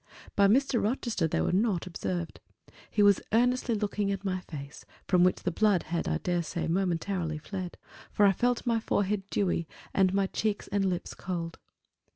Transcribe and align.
By 0.35 0.47
Mr. 0.47 0.81
Rochester 0.83 1.27
they 1.27 1.41
were 1.41 1.51
not 1.51 1.85
observed; 1.85 2.39
he 2.89 3.03
was 3.03 3.21
earnestly 3.31 3.75
looking 3.75 4.11
at 4.11 4.25
my 4.25 4.39
face, 4.39 4.83
from 5.07 5.23
which 5.23 5.43
the 5.43 5.51
blood 5.51 5.83
had, 5.83 6.07
I 6.07 6.17
dare 6.17 6.41
say, 6.41 6.67
momentarily 6.67 7.37
fled; 7.37 7.77
for 8.11 8.25
I 8.25 8.31
felt 8.31 8.65
my 8.65 8.79
forehead 8.79 9.21
dewy 9.29 9.67
and 9.93 10.11
my 10.11 10.25
cheeks 10.25 10.67
and 10.69 10.85
lips 10.89 11.13
cold. 11.13 11.59